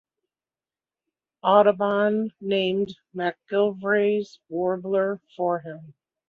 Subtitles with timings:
[1.43, 5.93] Audubon named MacGillivray's warbler for him.